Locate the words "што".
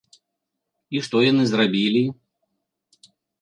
1.07-1.21